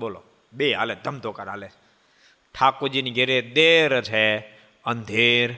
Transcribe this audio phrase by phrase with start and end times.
[0.00, 0.20] બોલો.
[0.52, 1.68] બે હાલે, ધમધોકાર હાલે.
[2.54, 4.38] ઠાકોરજીની ઘેરે દેર છે,
[4.84, 5.54] અંધેર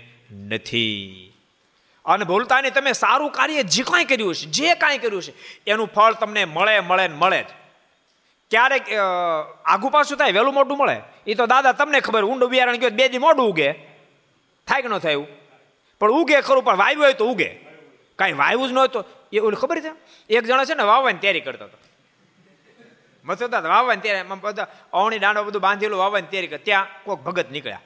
[0.49, 1.29] નથી.
[2.05, 5.33] અને બોલતા નહીં તમે સારું કાર્ય જે કાંઈ કર્યું છે જે કાંઈ કર્યું છે
[5.67, 7.51] એનું ફળ તમને મળે મળે ને મળે જ.
[8.51, 8.85] ક્યારેક
[9.65, 10.97] આગુ પાછું થાય, વહેલું મોટું મળે.
[11.27, 13.73] એ તો દાદા તમને ખબર, ઊંડું બિયારણ ગયો બે દી મોઢું ઉગે.
[14.67, 15.29] થાય કે ન થાય એવું?
[16.01, 17.51] પણ ઉગે ખરું, પણ વાવ્યું હોય તો ઉગે.
[18.17, 19.93] કાંઈ વાવ્યું જ ન હોય તો, એ ઓલું ખબર છે?
[20.35, 21.79] એક જણા છે ને વાવવાની તૈયારી કરતો હતો.
[23.25, 27.51] મથો વાવવા ને ત્યારે બધા અવણી દાંડો બધું બાંધેલું વાવવા ને ત્યારે ત્યાં કોઈક ભગત
[27.51, 27.81] નીકળ્યા.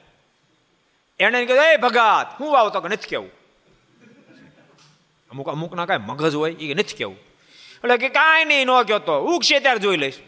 [1.19, 3.29] એને કીધું, એ ભગત, હું વાવ તો કે નથી કેવું?
[5.31, 7.17] અમુક અમુકના કાંઈ મગજ હોય એ નથી કેવું.
[7.75, 10.19] એટલે કે કાંઈ નહીં, ન કહો તો, ઉગશે ત્યારે જોઈ લઈશ.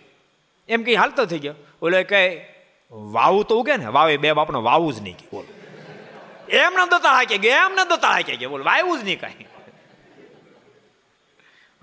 [0.69, 1.53] એમ કંઈ હાલતો થઈ ગયો.
[1.81, 2.45] ઓલે કે,
[2.91, 5.27] વાવું તો ઉગે ને, વાવે બે બાપનો, વાવું જ નહીં કે.
[5.31, 5.53] બોલો.
[6.49, 8.49] એમને દોતા હાકે ગયો એમને દોતા હાકે ગયો.
[8.49, 9.45] બોલો, વાવું જ નહીં કાંઈ.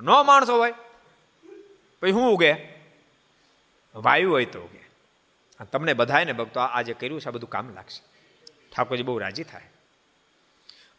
[0.01, 0.74] ન માણસો હોય.
[2.02, 2.76] પછી શું ઉગે?
[3.97, 4.87] વાયુ હોય તો કે.
[5.65, 8.03] તમને બધાને ભક્તો આ જે કર્યું છે, આ બધું કામ લાગશે.
[8.77, 9.63] ઠાકોરજી બહુ રાજી થાય.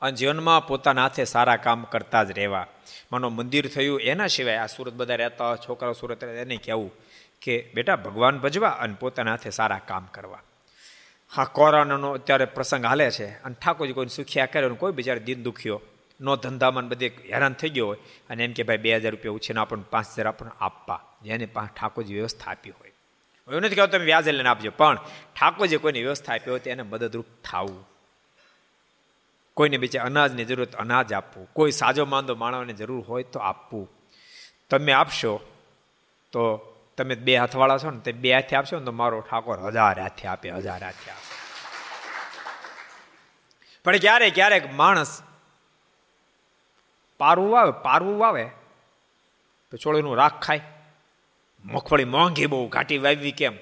[0.02, 2.67] અને જીવનમાં પોતાના હાથે સારા કામ કરતા જ રહેવા.
[3.12, 6.92] માનો મંદિર થયું, એના સિવાય આ સુરત બધા રહેતા છોકરાઓ સુરત એને કહેવું
[7.42, 10.42] કે, બેટા, ભગવાન ભજવા અને પોતાના હાથે સારા કામ કરવા.
[11.32, 13.26] હા, કોરોનાનો અત્યારે પ્રસંગ હાલે છે.
[13.26, 15.82] અને ઠાકોરજી કોઈને સુખિયા અને કોઈ બિચારે દિન દુખ્યો.
[16.22, 17.98] નો ધંધામાં બધે હેરાન થઈ ગયો હોય.
[18.30, 21.06] અને એમ કે, ભાઈ, બે હજાર રૂપિયા ઉછીને આપણને પાંચ હજાર આપણને આપવા.
[21.22, 22.90] જેને ઠાકોરજી વ્યવસ્થા આપી હોય.
[23.50, 24.96] એવું નથી કહેવું તમે વ્યાજે લઈને આપજો, પણ
[25.36, 27.88] ઠાકોરજી કોઈની વ્યવસ્થા આપી હોય તો એને મદદરૂપ થવું.
[29.54, 31.50] કોઈને બીજા અનાજની જરૂરત અનાજ આપવું.
[31.54, 33.90] કોઈ સાજો માંદો માણસને જરૂર હોય તો આપવું.
[34.70, 35.40] તમે આપશો
[36.32, 40.00] તો તમે બે હાથવાળા છો ને તે બે હાથે આપશો ને તો મારો ઠાકોર હજાર
[40.00, 41.36] હાથે આપે, હજાર હાથે આપે.
[43.86, 45.23] પણ ક્યારેક ક્યારેક માણસ
[47.18, 48.45] પારવું વાવે પારવું વાવે
[49.72, 50.62] તો છોડીનું રાખ ખાય.
[51.66, 53.53] મગફળી મોંઘી બહુ, ઘાટી વાવવી કેમ?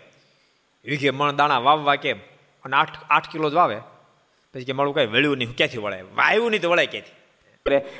[0.85, 2.17] વીઘે મણ દાણા વાવવા કેમ?
[2.63, 3.77] અને આઠ આઠ કિલો જ વાવે.
[4.53, 7.25] પછી કે મારું કઈ વેળ્યું નહીં ક્યાંથી વળાય વાયુ નહીં તો વળાય ક્યાંથી?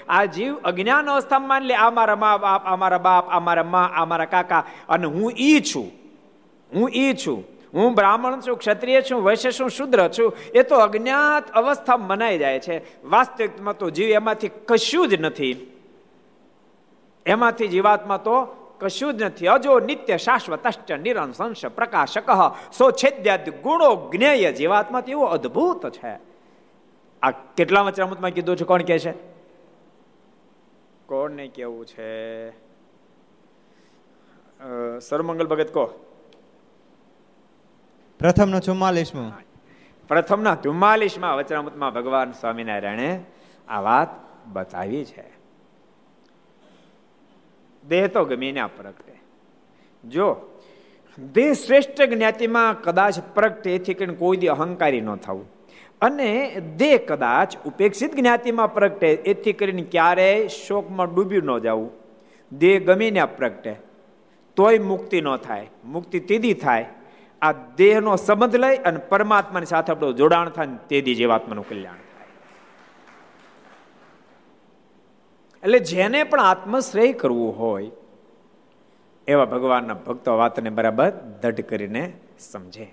[0.09, 3.63] આ જીવ અજ્ઞાન અવસ્થામાં માની લે, આ મારા મા બાપ, આ મારા બાપ, આ મારા
[3.63, 5.91] મા, આ મારા કાકા, અને હું ઈ છું.
[6.73, 7.43] હું ઈ છું.
[7.73, 10.37] હું બ્રાહ્મણ છું, ક્ષત્રિય છું, વૈશ્ય છું, શુદ્ર છું.
[10.55, 13.05] એ તો અજ્ઞાત અવસ્થા મનાઈ જાય છે.
[13.05, 15.71] વાસ્તવિકમાં તો જીવ એમાંથી કશું જ નથી.
[17.25, 22.29] એમાંથી જીવાતમાં તો કશું જ નથી અજો નિત્ય શાશ્વત નિરંશ પ્રકાશક
[22.71, 26.19] સો છેદ્યાદ ગુણો જ્ઞેય જીવાત્મા તેવું એવું અદ્ભુત છે
[27.21, 29.13] આ કેટલા વચરામૃતમાં કીધું છે કોણ કે છે
[31.05, 32.53] કોણને કેવું છે
[34.99, 35.85] સરમંગલ ભગત કહો
[38.19, 39.31] પ્રથમનો ચુમ્માલીસમો
[40.07, 43.25] પ્રથમના ચુમ્માલીસમાં વચરામૃતમાં ભગવાન સ્વામિનારાયણે
[43.67, 44.09] આ વાત
[44.47, 45.34] બતાવી છે.
[47.87, 49.19] દેહ તો ગમે ગમીને પ્રગટે
[50.09, 50.35] જો,
[51.19, 55.49] દેહ શ્રેષ્ઠ જ્ઞાતિમાં કદાચ પ્રગટે એથી કરીને કોઈ દી અહંકારી ન થવું
[56.01, 61.91] અને દેહ કદાચ ઉપેક્ષિત જ્ઞાતિમાં પ્રગટે એથી કરીને ક્યારેય શોકમાં ડૂબ્યું ન જવું
[62.57, 63.75] દેહ ગમે ને પ્રગટે
[64.55, 65.67] તોય મુક્તિ ન થાય.
[65.85, 66.85] મુક્તિ તેદી થાય.
[67.41, 72.25] આ દેહનો સંબંધ લઈ અને પરમાત્માની સાથે આપણું જોડાણ થાય તેદી જીવાત્માનું કલ્યાણ થાય
[75.65, 77.89] એટલે જેને પણ આત્મશ્રેય કરવું હોય,
[79.27, 81.09] એવા ભગવાનના ભક્તો વાતને બરાબર
[81.41, 82.03] દઢ કરીને
[82.51, 82.87] સમજે.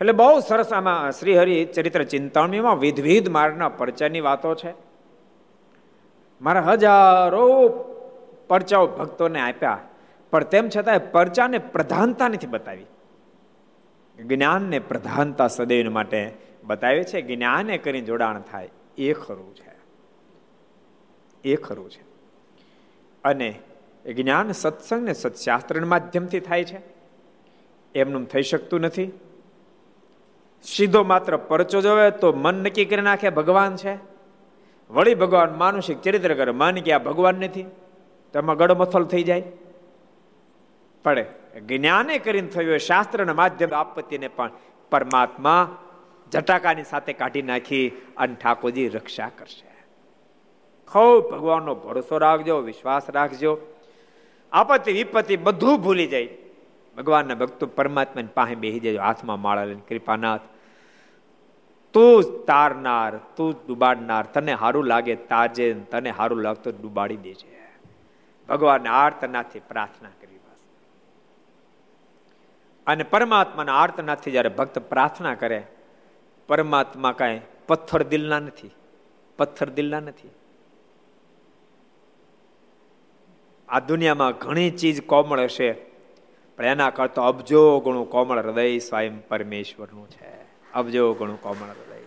[0.00, 4.72] એટલે બહુ સરસ આમાં શ્રીહરિ ચરિત્ર ચિંતામણીમાં વિધવિધ માર્ગના પરચાની વાતો છે.
[6.40, 7.46] મારા હજારો
[8.48, 9.78] પરચાઓ ભક્તોને આપ્યા,
[10.32, 12.88] પણ તેમ છતાં પરચાને પ્રધાનતા નથી બતાવી.
[14.18, 16.20] જ્ઞાનને પ્રધાનતા સદૈવ માટે
[16.64, 17.18] બતાવે છે.
[17.22, 18.68] જ્ઞાને કરીને જોડાણ થાય,
[18.98, 19.69] એ ખરું છે.
[21.44, 22.02] એ ખરું છે.
[23.24, 23.60] અને
[24.16, 26.80] જ્ઞાન સત્સંગ ને સત્શાસ્ત્ર માધ્યમથી થાય છે.
[27.94, 29.10] એમનું થઈ શકતું નથી.
[30.62, 33.98] સીધો માત્ર પરચો જોવે તો મન નક્કી કરી નાખે ભગવાન છે.
[34.90, 37.62] વળી ભગવાન માનુષિક ચરિત્ર કરે, મન કે આ ભગવાન નથી.
[38.32, 39.42] તેમાં ગડમથલ થઈ જાય.
[41.04, 41.26] પડે.
[41.60, 44.50] જ્ઞાને કરીને થયું હોય, શાસ્ત્રના માધ્યમ આપત્તિને પણ
[44.90, 45.78] પરમાત્મા
[46.32, 49.69] જટાકાની સાથે કાઢી નાખી અને ઠાકોરજી રક્ષા કરશે.
[50.92, 53.58] ખૂબ ભગવાનનો ભરોસો રાખજો, વિશ્વાસ રાખજો.
[54.52, 56.28] આપત્તિ, વિપત્તિ બધું ભૂલી જાય.
[56.96, 60.40] ભગવાનના ભક્તો પરમાત્માની પાસે બેસી જાય, હાથમાં માળા લઈને કૃપાનાથ.
[61.92, 67.60] તું જ તારનાર, તું જ ડુબાડનાર તને સારું લાગે તારજે તને સારું લાગતો ડુબાડી દેજે.
[68.48, 70.58] ભગવાનને આર્તનાથી પ્રાર્થના કરી બસ.
[72.86, 75.66] અને પરમાત્માના આર્તનાથથી જ્યારે ભક્ત પ્રાર્થના કરે,
[76.48, 78.70] પરમાત્મા કાંઈ પથ્થર દિલના નથી,
[79.36, 80.30] પથ્થર દિલના નથી.
[83.70, 85.72] આ દુનિયામાં ઘણી ચીજ કોમળ હશે,
[86.56, 90.32] પણ એના કરતા અબજો ગણું કોમળ હૃદય સ્વયં પરમેશ્વરનું છે.
[90.72, 92.02] અબજો ગણું કોમળ હૃદય.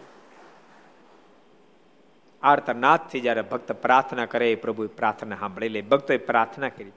[2.43, 5.81] આર્તનાથથી જ્યારે ભક્ત પ્રાર્થના કરે પ્રભુ પ્રાર્થના સાંભળી લે.
[5.81, 6.91] ભક્તોએ પ્રાર્થના કરી.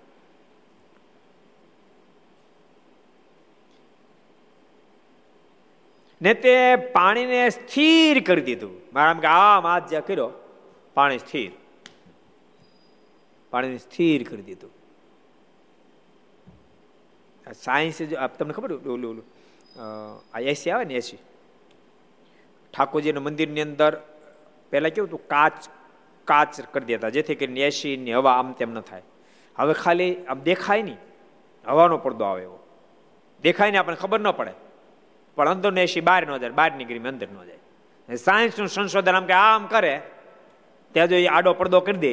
[6.23, 8.81] ને તે પાણીને સ્થિર કરી દીધું.
[8.93, 10.31] મારા કે આમ હાથ જ્યાં કર્યો,
[10.95, 11.51] પાણી સ્થિર.
[13.53, 14.73] પાણીને સ્થિર કરી દીધું.
[17.65, 17.99] સાયન્સ
[18.39, 19.27] તમને ખબર ઓલું ઓલું
[20.35, 21.21] આ એસી આવે ને એસી
[22.75, 23.93] ઠાકોરજીના મંદિરની અંદર
[24.71, 25.23] પહેલાં કેવું હતું?
[25.29, 25.59] કાચ
[26.29, 29.05] કાચ કરી દેતા, જેથી કરીને એસીની હવા આમ તેમ ન થાય.
[29.57, 31.01] હવે ખાલી આમ દેખાય નહીં.
[31.65, 32.59] હવાનો પડદો આવે એવો.
[33.43, 34.55] દેખાય ને આપણને ખબર ન પડે.
[35.37, 37.61] પણ અંદરનો એસી બહાર ન જાય, બહાર નીકળી અંદર ન જાય.
[38.19, 39.95] સાયન્સનું સંશોધન આમ કે આમ કરે,
[40.95, 42.13] ત્યાં જો એ આડો પડદો કરી દે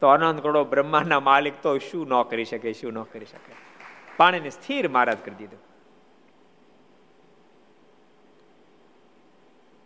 [0.00, 3.52] તો અનંત કરોડો બ્રહ્માના માલિક તો શું ન કરી શકે, શું ન કરી શકે?
[4.16, 5.58] પાણીને સ્થિર મહારાજ કરી દીધું.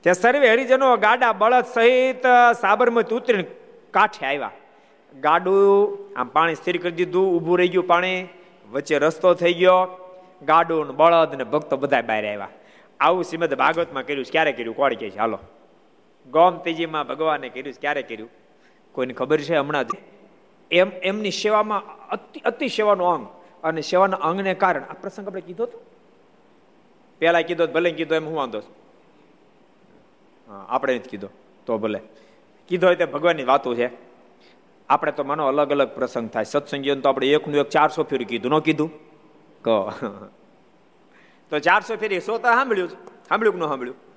[0.01, 2.23] ત્યાં સર્વે હરિજનો ગાડા બળદ સહિત
[2.61, 3.45] સાબરમતી ઉતરીને
[3.91, 4.51] કાંઠે આવ્યા.
[5.21, 8.29] ગાડું આમ પાણી સ્થિર કરી દીધું, ઊભું રહી ગયું પાણી,
[8.71, 9.99] વચ્ચે રસ્તો થઈ ગયો.
[10.43, 12.49] ગાડું બળદ ને ભક્તો બધા બહાર આવ્યા.
[13.01, 14.77] આવું શ્રીમદ ભાગવતમાં કર્યું ક્યારે કર્યું?
[14.77, 15.19] કોણ કે છે?
[15.19, 15.39] હાલો.
[16.31, 18.31] ગોમતીજીમાં ભગવાને કર્યું ક્યારે કર્યું?
[18.93, 19.91] કોઈને ખબર છે હમણાં જ.
[20.71, 23.27] એમ, એમની સેવામાં અતિ અતિ સેવાનું અંગ
[23.63, 24.83] અને સેવાના અંગને કારણ.
[24.83, 25.79] આ પ્રસંગ આપણે કીધો હતો
[27.19, 28.59] પેલા કીધો ભલે કીધો એમ હું વાંધો
[30.49, 31.29] હા, આપણે જ કીધો
[31.67, 32.01] તો ભલે.
[32.69, 33.91] કીધો હોય તે ભગવાનની વાતો છે.
[34.89, 36.45] આપણે તો માનો અલગ અલગ પ્રસંગ થાય.
[36.45, 38.53] સત્સંગીઓ તો આપણે એકનું એક ચારસો ફેરી કીધું.
[38.53, 38.91] ન કીધું?
[39.63, 39.91] કહો.
[41.51, 42.89] તો ચારસો ફેરી સો તો સાંભળ્યું
[43.29, 44.12] સાંભળ્યું કે ન સાંભળ્યું?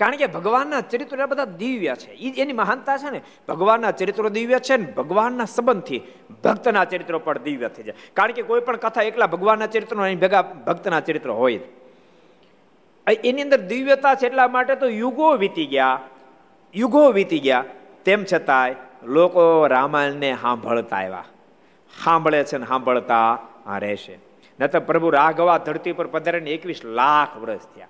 [0.00, 2.10] કારણ કે ભગવાનના ચરિત્રો બધા દિવ્ય છે.
[2.10, 6.00] એ એની મહાનતા છે ને, ભગવાનના ચરિત્રો દિવ્ય છે ને, ભગવાનના સંબંધથી
[6.44, 7.98] ભક્તના ચરિત્રો પણ દિવ્ય થઈ જાય.
[8.14, 11.60] કારણ કે કોઈ પણ કથા એકલા ભગવાનના ચરિત્રો ભેગા ભક્તના ચરિત્રો હોય
[13.24, 16.00] એની અંદર દિવ્યતા છે એટલા માટે તો યુગો વીતી ગયા,
[16.74, 17.64] યુગો વીતી ગયા.
[18.04, 18.74] તેમ છતાંય
[19.04, 21.24] લોકો રામાયણને સાંભળતા આવ્યા.
[22.04, 23.38] સાંભળે છે ને સાંભળતા
[23.78, 24.18] રહેશે.
[24.60, 27.88] ન તો પ્રભુ રાઘવા ધરતી પર પધારે ને એકવીસ લાખ વર્ષ થયા.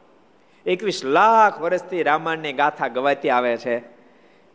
[0.66, 3.82] એકવીસ લાખ વર્ષથી રામાયણની ગાથા ગવાતી આવે છે.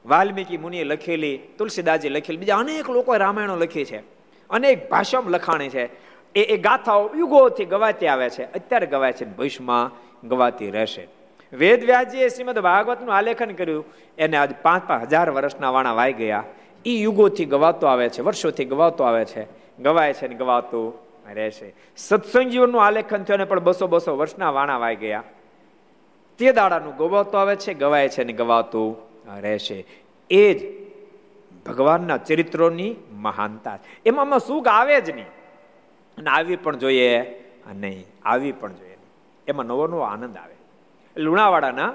[0.05, 3.97] વાલ્મીકી મુનિએ લખેલી, તુલસીદાસજી લખેલી, બીજા અનેક લોકો રામાયણો લખી છે.
[4.49, 5.85] અનેક ભાષામાં લખાણી છે.
[6.33, 8.43] એ એ ગાથાઓ યુગોથી ગવાતી આવે છે.
[8.43, 9.91] અત્યારે ગવાય છે, ભવિષ્યમાં
[10.27, 11.07] ગવાતી રહેશે.
[11.53, 13.85] વેદ વ્યાજીએ શ્રીમદ ભાગવતનું આલેખન કર્યું.
[14.17, 16.43] એને આજ પાંચ પાંચ હજાર વર્ષના વાણા વાઈ ગયા.
[16.85, 19.65] એ યુગોથી ગવાતો આવે છે, વર્ષોથી ગવાતો આવે છે.
[19.83, 20.93] ગવાય છે ને ગવાતું
[21.33, 25.23] રહેશે સત્સંગ જીવનનું આલેખન થયું અને પણ બસો બસો વર્ષના વાણા વાઈ ગયા.
[26.37, 28.89] તે દાડાનું ગવાતો આવે છે, ગવાય છે અને ગવાતું
[29.41, 29.85] રહેશે.
[30.29, 30.61] એ જ
[31.65, 35.31] ભગવાનના ચરિત્રોની મહાનતા એમાં સુખ આવે જ નહીં.
[36.17, 37.11] અને આવી પણ જોઈએ
[37.75, 38.97] નહીં આવી પણ જોઈએ
[39.47, 40.55] એમાં નવો નવો આનંદ આવે.
[41.17, 41.93] લુણાવાડાના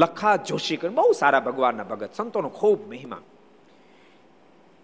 [0.00, 3.22] લખા જોશી બહુ સારા ભગવાનના ભગત, સંતોનો ખૂબ મહિમા.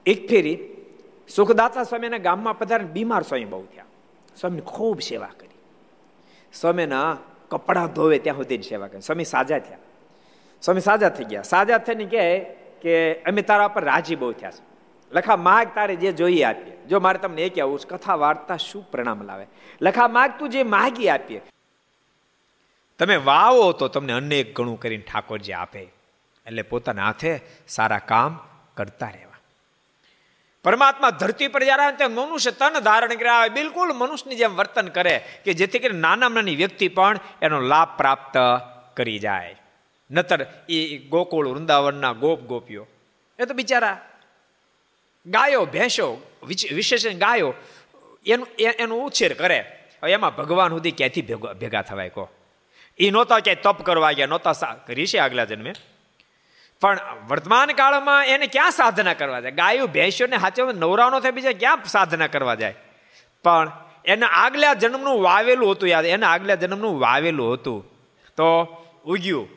[0.06, 0.58] એક ફેરી
[1.28, 3.84] સુખદાતા સ્વામીના ગામમાં પધારે બીમાર સ્વામી બહુ થયા.
[4.36, 5.49] સ્વામીની ખૂબ સેવા કરી.
[6.52, 7.16] સ્વામીના
[7.50, 9.00] કપડા ધોવે ત્યાં સુધી સેવા કરી.
[9.00, 9.78] સ્વામી સાજા થયા.
[10.62, 11.42] સ્વામી સાજા થઈ ગયા.
[11.42, 12.40] સાજા થઈને કહે
[12.82, 14.70] કે અમે તારા પર રાજી બહુ થયા છે.
[15.12, 16.76] લખા, માગ તારે જે જોઈએ આપીએ.
[16.88, 19.46] જો મારે તમને એ કહેવું કથા વાર્તા શું પરિણામ લાવે?
[19.82, 21.40] લખા, માગ તું જે માગી આપીએ.
[22.98, 25.80] તમે વાવો તો તમને અનેક ગણું કરીને ઠાકોરજી આપે.
[26.46, 28.38] એટલે પોતાના હાથે સારા કામ
[28.74, 29.29] કરતા રહેવા.
[30.64, 35.24] પરમાત્મા ધરતી પર જ્યારે આવે મનુષ્ય તન ધારણ કર્યા આવે બિલકુલ મનુષ્યની જેમ વર્તન કરે
[35.44, 38.36] કે જેથી કરીને નાના નાની વ્યક્તિ પણ એનો લાભ પ્રાપ્ત
[38.96, 39.56] કરી જાય.
[40.10, 42.86] નતર એ ગોકુળ વૃંદાવનના ગોપ ગોપીઓ.
[43.38, 43.98] એ તો બિચારા
[45.26, 46.06] ગાયો, ભેંસો
[46.72, 47.54] વિશેષ ગાયો,
[48.26, 49.60] એનું એનું ઉછેર કરે.
[50.02, 51.22] એમાં ભગવાન સુધી ક્યાંથી
[51.60, 52.28] ભેગા થવાય કહો?
[52.98, 54.52] એ નહોતા ક્યાંય તપ કરવા ગયા, નહોતા
[54.86, 55.72] કરી છે આગલા જન્મે?
[56.80, 59.50] પણ વર્તમાન કાળમાં એને ક્યાં સાધના કરવા જાય?
[59.50, 62.74] ગાયો ભેંસીઓને સાચો નવરાનો થાય, બીજા ક્યાં સાધના કરવા જાય?
[63.42, 63.72] પણ
[64.04, 66.04] એના આગલા જન્મનું વાવેલું હતું, યાદ?
[66.04, 67.84] એના આગલા જન્મનું વાવેલું હતું.
[68.36, 68.62] તો
[69.04, 69.48] ઉગ્યું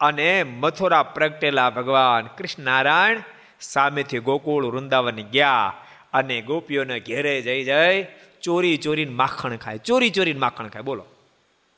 [0.00, 3.22] અને મથુરા પ્રગટેલા ભગવાન કૃષ્ણનારાયણ
[3.60, 5.74] સામેથી ગોકુળ વૃંદાવન ગયા
[6.12, 8.06] અને ગોપીઓને ઘેરે જઈ જઈ
[8.42, 10.82] ચોરી ચોરીને માખણ ખાય, ચોરી ચોરીને માખણ ખાય.
[10.82, 11.04] બોલો.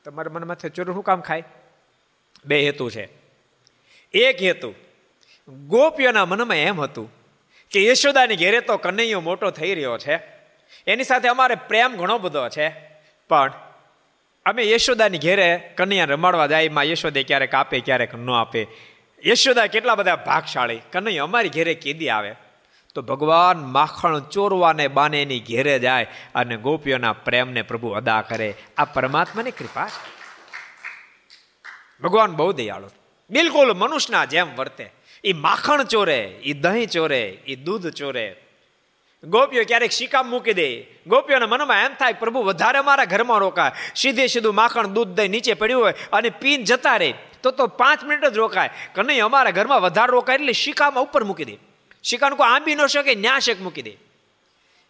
[0.05, 1.43] તમારા મનમાં ચોરી શું કામ ખાય?
[2.45, 3.09] બે હેતુ છે.
[4.13, 4.73] એક હેતુ
[5.49, 7.13] ગોપીઓના મનમાં એમ હતું
[7.71, 10.19] કે યશોદાની ઘેરે તો કનૈયો મોટો થઈ રહ્યો છે.
[10.87, 12.69] એની સાથે અમારે પ્રેમ ઘણો બધો છે.
[13.29, 13.53] પણ
[14.45, 18.67] અમે યશોદાની ઘેરે કનૈયા રમાડવા જાય, માં યશોદે ક્યારેક આપે, ક્યારેક ન આપે.
[19.25, 20.81] યશોદા કેટલા બધા ભાગશાળી.
[20.91, 22.35] કનૈયા અમારી ઘેરે કેદી આવે.
[22.95, 28.55] તો ભગવાન માખણ ચોરવાને બાને એની ઘેરે જાય અને ગોપીઓના પ્રેમને પ્રભુ અદા કરે.
[28.77, 29.89] આ પરમાત્માની કૃપા
[32.03, 32.89] ભગવાન બહુ દયાળુ.
[33.29, 34.98] બિલકુલ મનુષ્યના જેમ વર્તે.
[35.23, 38.35] એ માખણ ચોરે એ દહીં ચોરે એ દૂધ ચોરે.
[39.23, 40.81] ગોપીઓ ક્યારેક શિકામ મૂકી દે.
[41.07, 43.71] ગોપીઓના મનમાં એમ થાય, પ્રભુ, વધારે મારા ઘરમાં રોકાય.
[43.95, 48.03] સીધે સીધું માખણ, દૂધ, દહીં નીચે પડ્યું હોય અને પીન જતા રહે, તો તો પાંચ
[48.03, 48.69] મિનિટ જ રોકાય.
[48.95, 51.57] કે નહીં, અમારા ઘરમાં વધારે રોકાય એટલે શિકામાં ઉપર મૂકી દે.
[52.03, 53.97] શિકાનું કોઈ આંબી ન શકે ન્યા શેક મૂકી દે.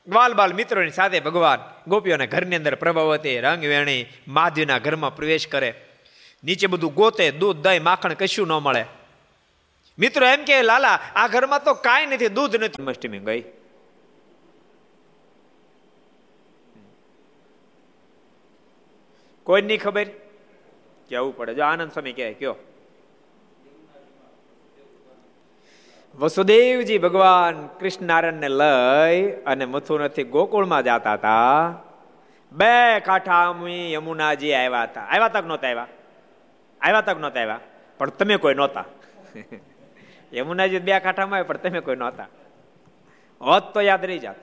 [0.08, 5.74] ગ્વાલ બાલ મિત્રોની સાથે ભગવાન ગોપીઓના ઘરની અંદર પ્રભાવતી રંગ વેણી માધ્યના ઘરમાં પ્રવેશ કરે.
[6.44, 8.86] નીચે બધું ગોતે, દૂધ, દહીં, માખણ કશું ન મળે.
[10.00, 12.86] મિત્રો એમ કે, લાલા, આ ઘરમાં તો કાંઈ નથી, દૂધ નથી.
[12.86, 13.44] અષ્ટમી ગઈ.
[19.44, 20.04] કોઈ નહીં ખબર?
[21.10, 21.54] કેવું પડે?
[21.54, 22.56] જો આનંદ સ્વામી કહે, કયો?
[26.16, 31.74] વસુદેવજી ભગવાન કૃષ્ણનારાયણને લઈ અને મથુરાથી ગોકુળમાં જતા હતા.
[32.52, 35.02] બે કાંઠામી યમુનાજી આવ્યા હતા.
[35.02, 35.88] આવ્યા તક નહોતા આવ્યા?
[36.82, 37.60] આવ્યા તક નહોતા આવ્યા?
[37.98, 38.86] પણ તમે કોઈ નહોતા.
[40.34, 42.28] યમુનાજી બે કાંઠામાં પણ તમે કોઈ નહોતા.
[43.42, 44.36] હોત તો યાદ રહી જાત.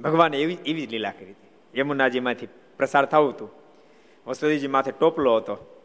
[0.00, 1.78] ભગવાને એવી એવી જ લીલા કરી હતી.
[1.78, 3.50] યમુનાજીમાંથી પ્રસાર થવું હતું.
[4.26, 5.82] વસુદેવજી માથે ટોપલો હતો.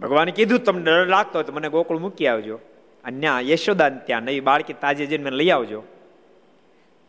[0.00, 2.60] ભગવાને કીધું, તમને ડર લાગતો તો મને ગોકુળ મૂકી આવજો.
[3.04, 5.82] અને ત્યાં યશોદાન ત્યાં નવી બાળકી તાજે જઈને લઈ આવજો.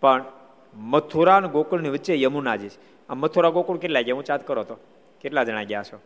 [0.01, 0.25] પણ
[0.73, 3.07] મથુરા અને ગોકુળની વચ્ચે યમુનાજી છે.
[3.09, 4.77] આ મથુરા ગોકુળ કેટલા ગયા હું ચાત કરો તો.
[5.21, 6.01] કેટલા જણા ગયા છો?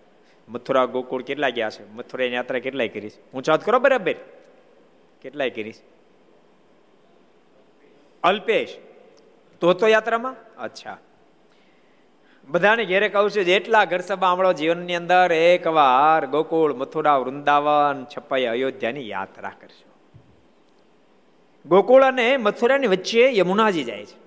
[0.48, 1.92] મથુરા, ગોકુળ કેટલા ગયા છે?
[1.92, 4.16] મથુરાની યાત્રા કેટલાય કરીશ હું ચાત કરો બરાબર?
[5.22, 5.80] કેટલાય કરીશ
[8.24, 8.78] અલ્પેશ
[9.60, 10.36] તો તો યાત્રામાં?
[10.58, 10.98] અચ્છા.
[12.48, 18.06] બધાને ઘેરે કહું છું જેટલા ઘર સભા આમળો જીવનની અંદર એક વાર ગોકુળ, મથુરા, વૃંદાવન,
[18.18, 19.94] છપાઈ અયોધ્યાની યાત્રા કરશો
[21.66, 24.24] ગોકુળ અને મથુરાની વચ્ચે યમુનાજી જાય છે.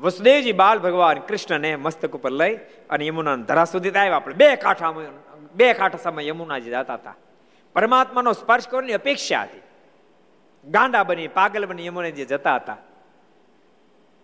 [0.00, 2.56] વસુદેવજી બાલ ભગવાન કૃષ્ણને મસ્તક ઉપર લઈ
[2.90, 4.34] અને યમુના ધરા સુધી આવ્યા આપણે.
[4.34, 4.90] બે કાંઠા
[5.52, 7.14] બે કાંઠા સમય યમુનાજી જતા હતા.
[7.74, 9.60] પરમાત્માનો સ્પર્શ કરવાની અપેક્ષા હતી.
[10.70, 12.76] ગાંડા બની, પાગલ બની યમુનાજી જતા હતા.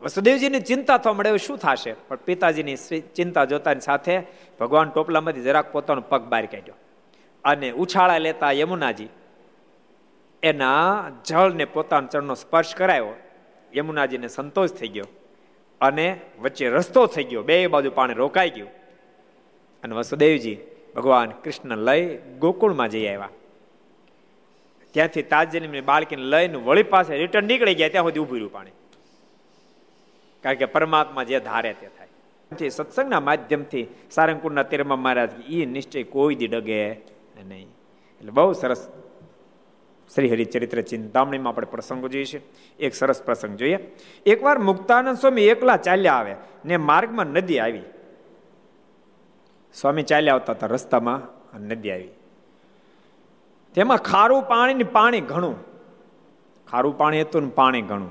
[0.02, 1.92] વસુદેવજીની ચિંતા થવા મળે શું થશે?
[1.92, 4.22] પણ પિતાજીની ચિંતા જોતાની સાથે
[4.60, 6.74] ભગવાન ટોપલામાંથી જરાક પોતાનો પગ બહાર કાઢ્યો.
[7.44, 9.08] અને ઉછાળા લેતા યમુનાજી
[10.42, 13.12] એના જળને પોતાના ચરણનો સ્પર્શ કરાયો.
[13.76, 15.04] યમુનાજીને સંતોષ થઈ ગયો
[15.80, 17.42] અને વચ્ચે રસ્તો થઈ ગયો.
[17.42, 18.68] બે બાજુ પાણી રોકાઈ ગયું.
[19.82, 20.58] અને વસુદેવજી
[20.96, 23.30] ભગવાન કૃષ્ણ લઈ ગોકુળમાં જઈ આવ્યા.
[24.94, 28.76] ત્યાંથી તાજની બાળકીને લઈને વળી પાસે રિટર્ન નીકળી ગયા, ત્યાં સુધી ઉભું રહ્યું પાણી.
[30.44, 32.70] કારણ કે પરમાત્મા જે ધારે તે થાય.
[32.70, 36.80] સત્સંગના માધ્યમથી સારંગપુરના તેરમાં મહારાજ એ નિશ્ચય કોઈ દી ડગે
[37.48, 37.68] નહીં.
[38.20, 38.82] એટલે બહુ સરસ
[40.14, 42.38] શ્રી હરિચરિત્ર ચિંતામણીમાં આપણે પ્રસંગો જોઈએ છે
[42.78, 43.78] એક સરસ પ્રસંગ જોઈએ.
[44.26, 47.86] એકવાર મુક્તાનંદ સ્વામી એકલા ચાલ્યા આવે ને માર્ગમાં નદી આવી.
[49.74, 51.20] સ્વામી ચાલ્યા આવતા હતા રસ્તામાં
[51.58, 52.08] નદી આવી.
[53.74, 55.56] તેમાં ખારું પાણી પાણી ઘણું.
[56.70, 58.10] ખારું પાણી હતું ને પાણી ઘણું.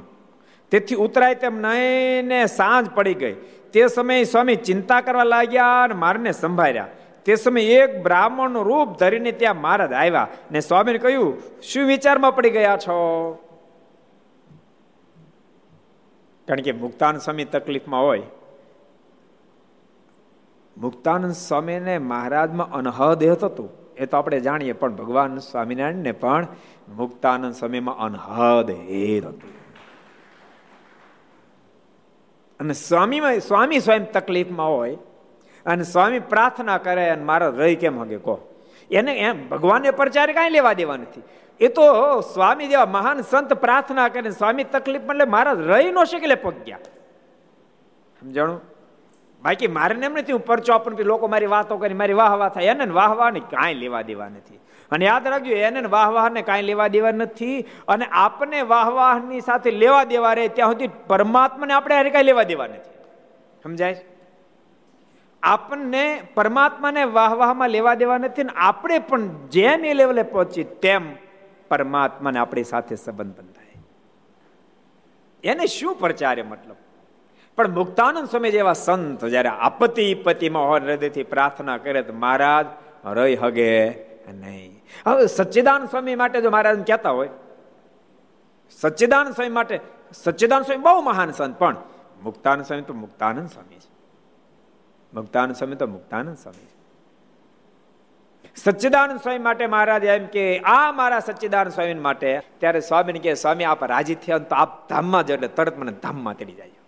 [0.70, 3.34] તેથી ઉતરાય તેમ નહીં ને સાંજ પડી ગઈ.
[3.74, 6.88] તે સમયે સ્વામી ચિંતા કરવા લાગ્યા અને મારને સંભાળ્યા.
[7.25, 12.50] તે સમયે એક બ્રાહ્મણનું રૂપ ધરીને ત્યાં મહારાજ આવ્યા ને સ્વામીને કહ્યું, શું વિચારમાં પડી
[12.50, 12.98] ગયા છો?
[16.48, 18.22] કારણ કે મુક્તાન સ્વામી તકલીફમાં હોય.
[20.80, 26.48] મુક્તાનંદ સ્વામીને મહારાજમાં અનહદ હતું એ તો આપણે જાણીએ, પણ ભગવાન સ્વામિનારાયણને પણ
[26.90, 29.60] મુક્તાનંદ સ્વામીમાં અનહદ હેત હતું.
[32.60, 34.96] અને સ્વામીમાં, સ્વામી સ્વયં તકલીફમાં હોય,
[35.66, 38.56] અને સ્વામી પ્રાર્થના કરે, અને મારો રહી કેમ હગે, કહો.
[38.92, 41.22] એને એમ, ભગવાનને પ્રચાર કાંઈ લેવા દેવા નથી.
[41.60, 41.84] એ તો
[42.22, 46.78] સ્વામી જેવા મહાન સંત પ્રાર્થના કરે સ્વામી તકલીફ એટલે મહારાજ રહી ન શકે, એટલે પગ્યા
[48.22, 48.69] સમજાણું?
[49.41, 52.65] બાકી મારે એમ નથી, હું પરચો આપણ લોકો મારી વાતો કરી, મારી વાહ વાહ થાય.
[52.65, 54.60] એને વાહ વાહ ને કાંઈ લેવા દેવા નથી.
[54.91, 59.72] અને યાદ રાખજો, એને વાહ વાહને કાંઈ લેવા દેવા નથી અને આપને વાહ વાહની સાથે
[59.72, 62.96] લેવા દેવા રહે ત્યાં સુધી પરમાત્માને આપણે હારે કાંઈ લેવા દેવા નથી.
[63.63, 64.01] સમજાય
[65.43, 71.15] આપણને પરમાત્માને વાહ વાહમાં લેવા દેવા નથી ને આપણે પણ જેમ એ લેવલે પહોંચી તેમ
[71.69, 73.84] પરમાત્માને આપણી સાથે સંબંધ બંધાય.
[75.43, 76.75] એને શું પ્રચારે મતલબ?
[77.60, 82.66] પણ મુક્તાનંદ સ્વામી જેવા સંત જ્યારે આપત્તિ પતિમાં હૃદયથી પ્રાર્થના કરે તો મહારાજ
[83.06, 83.72] રહી હગે
[84.34, 84.84] નહીં.
[85.08, 87.30] હવે સચ્ચિદાન સ્વામી માટે જો મહારાજ કહેતા હોય
[88.80, 89.80] સચ્ચિદાન સ્વામી માટે
[90.13, 91.75] સચ્ચિદાન સ્વામી બહુ મહાન સંત, પણ
[92.24, 93.92] મુક્તાનંદ સ્વામી તો મુક્તાનંદ સ્વામી છે.
[95.13, 96.75] મુક્તાનંદ સ્વામી તો મુક્તાનંદ સ્વામી છે.
[98.56, 103.63] સચ્ચિદાનંદ સ્વામી માટે મહારાજ એમ કે, આ મારા સચ્ચિદાનંદ સ્વામી માટે, ત્યારે સ્વામીને કે સ્વામી,
[103.63, 106.79] આપ રાજી થયા તો આપ ધામમાં જ એટલે તરત મને ધામમાં તેડી જાય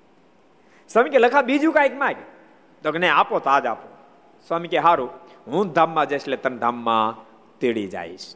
[0.92, 2.16] સ્વામી કે લખા બીજું કાંઈક માગ.
[2.84, 3.88] તો નહીં આપો તો આજ આપો.
[4.48, 5.10] સ્વામી કે સારું
[5.48, 7.26] હું ધામમાં જઈશ એટલે તને ધામમાં
[7.60, 8.36] તેડી જઈશ.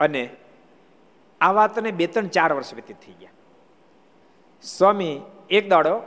[0.00, 0.30] અને
[1.40, 3.30] આ વાતને બે ત્રણ ચાર વર્ષ વ્યતીત થઈ ગયા.
[4.62, 6.00] સ્વામી એક દાડો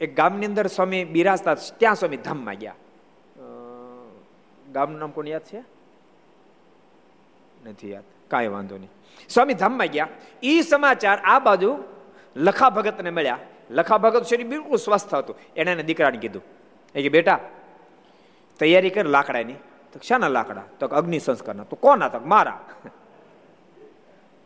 [0.00, 2.74] એક ગામની અંદર સ્વામી બિરાજતા ત્યાં સ્વામી ધામમાં ગયા.
[4.72, 5.60] ગામનું નામ કોણ યાદ છે?
[7.66, 8.90] નથી યાદ કાંઈ વાંધો નહીં.
[9.28, 10.08] સ્વામી ધામમાં ગયા.
[10.42, 11.78] એ સમાચાર આ બાજુ
[12.36, 13.38] લખા ભગતને મળ્યા.
[13.70, 15.36] લખા ભગત શરીર બિલકુલ સ્વસ્થ હતું.
[15.56, 16.42] એણે એને દીકરાને કીધું.
[16.94, 17.40] એ કે, બેટા,
[18.58, 19.52] તૈયારી કર લાકડાની.
[19.92, 20.62] તો શાના લાકડા?
[20.78, 21.64] તો અગ્નિ સંસ્કારના.
[21.64, 22.08] તો કોના?
[22.08, 22.64] તો મારા.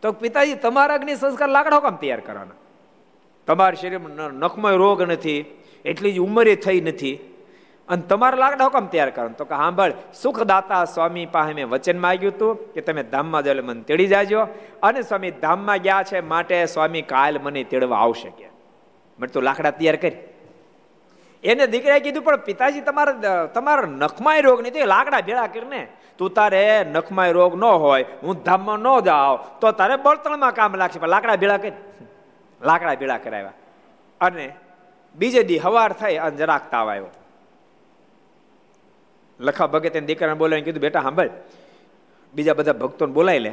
[0.03, 2.51] તો પિતાજી, તમારા અગ્નિ સંસ્કાર લાકડા કામ તૈયાર કરવાના?
[3.47, 7.30] તમારા શરીરમાં નખમય રોગ નથી, એટલી જ ઉંમરે થઈ નથી.
[7.91, 9.29] અને તમારા લાકડા હુકમ તૈયાર કરો.
[9.29, 9.93] તો કે સાંભળ
[10.23, 14.47] સુખદાતા સ્વામી પાસે મેં વચન માંગ્યું હતું કે તમે ધામમાં જલે મને તેડી જાજો.
[14.83, 18.49] અને સ્વામી ધામમાં ગયા છે માટે સ્વામી કાલ મને તેડવા આવશે કે.
[19.19, 20.17] મને તું લાકડા તૈયાર કરી.
[21.45, 25.87] એને દીકરાએ કીધું, પણ પિતાજી, તમારા તમારા નખમાય રોગ નહીં, તો લાકડા ભેળા કરીને.
[26.19, 30.99] તું તારે નખમાય રોગ ન હોય, હું ધામમાં ન જાઉં, તો તારે બળતણમાં કામ લાગશે.
[30.99, 31.73] પણ લાકડા ભેળા કરી.
[32.63, 33.53] લાકડા ભેળા કરાવ્યા.
[34.21, 34.57] અને
[35.15, 37.07] બીજે દી હવાર થઈ અને જરાક તાવ આવ્યો.
[39.41, 41.31] લખા ભગત એને દીકરાને બોલાવીને કીધું, બેટા, સાંભળ,
[42.35, 43.53] બીજા બધા ભક્તોને બોલાવી લે,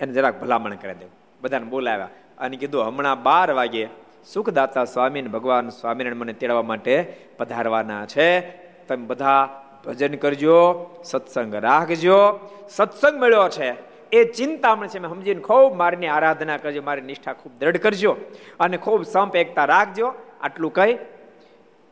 [0.00, 2.08] એને જરાક ભલામણ કરી દેવું બધાને બોલાવ્યા
[2.38, 3.88] અને કીધું, હમણાં બાર વાગે
[4.32, 8.40] સુખદાતા સ્વામી ભગવાન સ્વામિનારાયણ મને તેડવા માટે પધારવાના છે.
[8.88, 12.50] તમે બધા ભજન કરજો, સત્સંગ રાખજો.
[12.70, 13.74] સત્સંગ મળ્યો છે.
[14.12, 14.98] એ ચિંતામણ છે.
[14.98, 18.16] સમજીને ખૂબ મારીની આરાધના કરજો, મારી નિષ્ઠા ખૂબ દ્રઢ કરજો
[18.60, 20.14] અને ખૂબ સંપ એકતા રાખજો.
[20.40, 20.94] આટલું કહી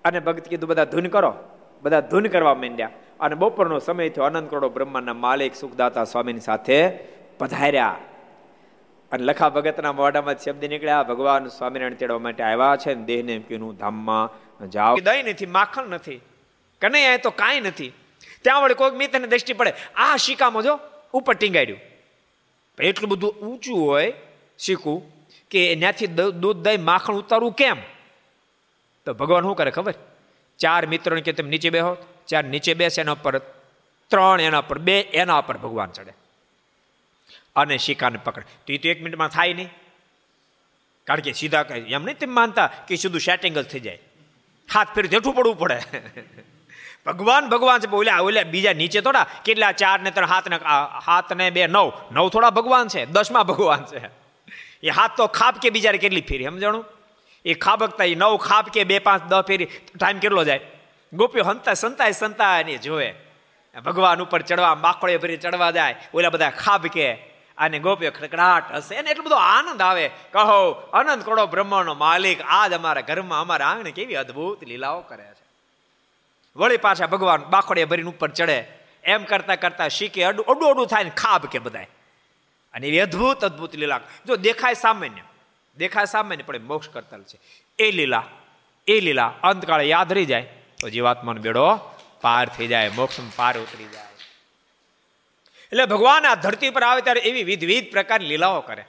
[0.04, 1.34] અને ભક્ત કીધું, બધા ધૂન કરો.
[1.82, 2.90] બધા ધૂન કરવા માંડ્યા.
[3.20, 6.90] અને બપોરનો સમય થયો, અનંત કરોડો બ્રહ્માના માલિક સુખદાતા સ્વામીની સાથે
[7.38, 7.96] પધાર્યા.
[9.12, 13.72] અને લખા ભગતના મોઢામાં શબ્દ નીકળ્યા, ભગવાન સ્વામિનારાયણ તેડવા માટે આવ્યા છે ને દેહને એમ
[13.72, 14.96] ધામમાં જાઓ.
[14.96, 16.20] દહીં નથી, માખણ નથી
[16.80, 17.92] કનૈયા તો કાંઈ નથી.
[18.42, 20.78] ત્યાં વળી કોઈક મિત્રને દ્રષ્ટિ પડે, આ શીકામાં જો
[21.14, 21.80] ઉપર ટીંગાડ્યું.
[22.78, 24.12] એટલું બધું ઊંચું હોય
[24.58, 25.00] શીખવું
[25.50, 27.78] કે ત્યાંથી દૂધ દહીં માખણ ઉતારવું કેમ?
[29.06, 29.94] તો ભગવાન શું કરે ખબર?
[30.58, 33.38] ચાર મિત્રોને કે તમે નીચે બેહો ચાર નીચે બેસે એના પર,
[34.08, 36.12] ત્રણ એના પર, બે એના પર ભગવાન ચડે.
[37.56, 38.44] અને શિકાને પકડે.
[38.66, 39.68] તો એ તો એક મિનિટમાં થાય નહીં.
[41.06, 43.98] કારણ કે સીધા એમ નહીં તેમ માનતા કે સીધું સેટિંગ જ થઈ જાય.
[44.74, 45.80] હાથ ફેર જેઠું પડવું પડે.
[47.06, 50.58] ભગવાન ભગવાન છે ઓલ્યા ઓલ્યા બીજા નીચે થોડા, કેટલા ચાર ને ત્રણ, હાથ ને
[51.06, 51.92] હાથ ને બે, નવ.
[52.12, 54.06] નવ થોડા ભગવાન છે, દસમાં ભગવાન છે.
[54.82, 56.84] એ હાથ તો ખાપ કે બીજા કેટલી ફેરી, સમજાણું?
[57.44, 59.64] એ ખાબકતા એ નવ, ખાપ કે બે, પાંચ દસ ફેરી
[60.00, 60.60] ટાઈમ કેટલો જાય?
[61.14, 63.14] ગોપીઓ હંતા સંતાય સંતાય જોવે.
[63.84, 67.14] ભગવાન ઉપર ચડવા માખોળે ભરી ચડવા જાય, ઓલા બધા ખાબ કે
[67.58, 70.08] અને ગોપીઓ ખડકડાટ હશે અને એટલો બધો આનંદ આવે.
[70.08, 75.44] કહો, અનંત કરોડો બ્રહ્માંડનો માલિક આજ અમારા ઘરમાં અમારા આંગણે કેવી અદ્ભુત લીલાઓ કરે છે.
[76.56, 78.64] વળી પાછા ભગવાન બાખોડે ભરીને ઉપર ચડે.
[79.04, 81.88] એમ કરતા કરતા શીખે, અડું અડું અડું થાય ને ખાબ કે બધાય.
[82.74, 84.00] અને એવી અદ્ભુત અદ્ભુત લીલા.
[84.26, 85.22] જો દેખાય સામાન્ય
[85.76, 87.38] દેખાય સામાન્ય, પણ મોક્ષ કરતલ છે.
[87.78, 88.22] એ લીલા
[88.86, 90.63] એ લીલા અંતકાળે યાદ રહી જાય.
[90.84, 91.80] તો જીવાત્માનો બેડો
[92.20, 94.12] પાર થઈ જાય, મોક્ષ પાર ઉતરી જાય.
[95.72, 98.84] એટલે ભગવાન આ ધરતી પર આવે ત્યારે એવી વિધવિધ પ્રકારની લીલાઓ કરે.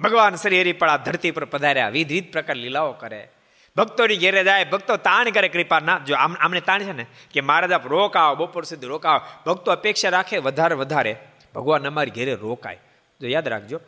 [0.00, 3.28] ભગવાન શ્રી હરિ પણ આ ધરતી પર પધાર્યા, વિધવિધ પ્રકાર લીલાઓ કરે.
[3.76, 7.40] ભક્તોની ઘેરે જાય, ભક્તો તાણ કરે, કૃપા ના, જો આમ આમને તાણ છે ને, કે
[7.40, 11.16] મહારાજ આપ રોકાવ બપોર સુધી રોકાવ ભક્તો અપેક્ષા રાખે વધારે વધારે.
[11.54, 12.78] ભગવાન અમારી ઘેરે રોકાય.
[13.20, 13.80] જો યાદ રાખજો,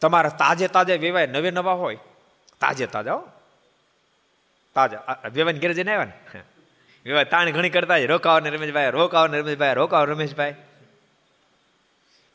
[0.00, 1.98] તમારા તાજે તાજે વેવાય નવે નવા હોય,
[2.60, 3.20] તાજે તાજા
[4.74, 5.00] તાજા.
[5.32, 6.42] વેવાન ઘેર જઈને આવ્યા ને?
[7.06, 10.54] વેવાય તાણ ઘણી કરતા જ રોકાવો ને રમેશભાઈ, રોકાવો ને રમેશભાઈ, રોકાવો રમેશભાઈ.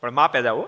[0.01, 0.59] પણ માપે જાવ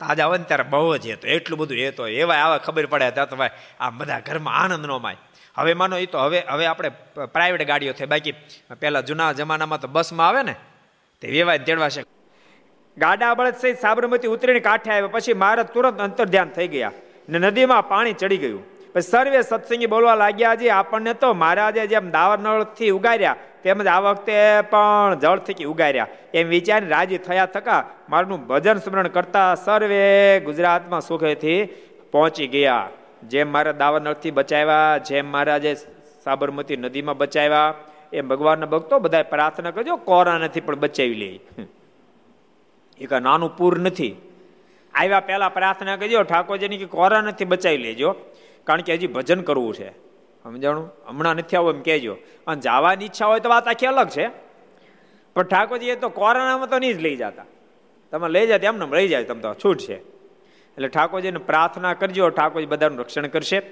[0.00, 2.06] તાજા આવે ને ત્યારે બહુ જ એ તો, એટલું બધું એ તો.
[2.06, 3.50] એવા આવા ખબર પડે ત્યાં તો ભાઈ
[3.80, 5.16] આ બધા ઘરમાં આનંદ નો માય.
[5.58, 6.88] હવે માનો એ તો હવે હવે આપણે
[7.34, 8.34] પ્રાઇવેટ ગાડીઓ થઈ બાકી
[8.80, 10.54] પેલા જૂના જમાનામાં તો બસમાં આવે ને,
[11.20, 12.02] તે વેવાય તેડવા છે
[12.96, 15.14] ગાડા બળદ સહિત સાબરમતી ઉતરીને કાંઠે આવ્યા.
[15.14, 16.92] પછી મારા તુરંત અંતર ધ્યાન થઈ ગયા.
[17.28, 18.73] ને નદીમાં પાણી ચડી ગયું.
[18.94, 24.00] પછી સર્વે સત્સંગી બોલવા લાગ્યા છે, આપણને તો મહારાજે જેમ દાવર નળથી ઉગાર્યા, તેમજ આ
[24.06, 24.36] વખતે
[24.72, 26.10] પણ જળ થકી ઉગાર્યા.
[26.34, 30.04] એમ વિચારી રાજી થયા થકા મારું ભજન સ્મરણ કરતા સર્વે
[30.46, 31.60] ગુજરાતમાં સુખેથી
[32.12, 32.84] પહોંચી ગયા.
[33.32, 35.72] જેમ મારા દાવર નળથી બચાવ્યા, જેમ મહારાજે
[36.24, 37.74] સાબરમતી નદીમાં બચાવ્યા,
[38.12, 41.30] એમ ભગવાનના ભક્તો બધા પ્રાર્થના કરજો કોરોનાથી પણ બચાવી લે.
[43.00, 44.14] એક નાનું પૂર નથી.
[44.94, 48.10] આવ્યા પહેલા પ્રાર્થના કરજો ઠાકોરજીની કે કોરોનાથી બચાવી લેજો.
[48.64, 49.90] કારણ કે હજી ભજન કરવું છે.
[50.42, 50.90] સમજાણું?
[51.06, 52.16] હમણાં નથી આવું એમ કહેજો.
[52.46, 54.28] અને જવાની ઈચ્છા હોય તો વાત આખી અલગ છે.
[55.34, 57.44] પણ ઠાકોરજી, એ તો કોરોનામાં તો નહીં જ લઈ જતા.
[58.10, 59.94] તમે લઈ જાય એમને લઈ જાય, તમે તો છૂટ છે.
[60.74, 63.62] એટલે ઠાકોરજીને પ્રાર્થના કરજો, ઠાકોરજી બધાનું રક્ષણ કરશે.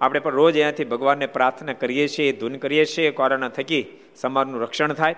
[0.00, 3.86] આપણે પણ રોજ અહીંયાથી ભગવાનને પ્રાર્થના કરીએ છીએ, ધૂન કરીએ છીએ, કોરોના થકી
[4.16, 5.14] સમાજનું રક્ષણ થાય.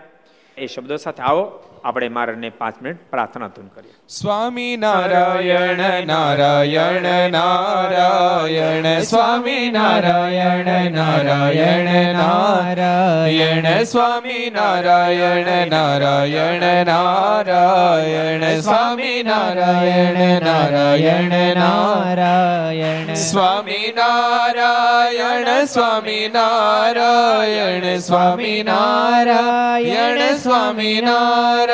[0.58, 1.73] એ શબ્દો સાથે આવો.
[1.84, 3.92] આપણે મારને પાંચ મિનિટ પ્રાર્થના તું કરીએ.
[4.08, 21.56] સ્વામી નારાયણ નારાયણ નારાયણ, સ્વામી નારાયણ નારાયણ નારાયણ, સ્વામી નારાયણ નારાયણ નારાયણ, સ્વામી નારાયણ નારાયણ
[21.56, 31.73] નારાયણ, સ્વામી નારાયણ સ્વામી નારાયણ સ્વામી નારાયણ સ્વામી નારાયણ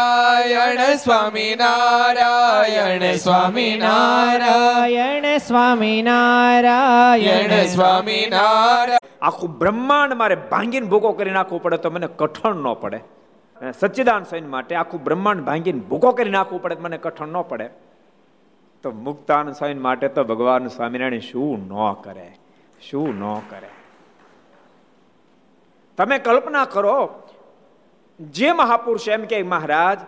[0.00, 11.30] નારાયણ સ્વામી નારાયણ સ્વામી નારાયણ સ્વામી નારાયણ સ્વામી નારાયણ આખું બ્રહ્માંડ મારે ભાંગીને ભૂકો કરી
[11.30, 13.00] નાખવું પડે તો મને કઠણ ન પડે.
[13.80, 17.66] સચ્ચિદાન સૈન માટે આખું બ્રહ્માંડ ભાંગીને ભૂકો કરી નાખવું પડે મને કઠણ ન પડે.
[18.84, 22.28] તો મુક્તાન સૈન માટે તો ભગવાન સ્વામિનારાયણ શું ન કરે?
[22.90, 23.70] શું ન કરે?
[25.98, 26.98] તમે કલ્પના કરો
[28.20, 29.98] જે મહાપુરુષ એમ કે મહારાજ,